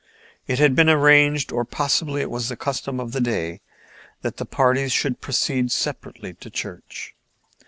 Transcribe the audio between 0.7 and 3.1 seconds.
been arranged, or possibly it was the custom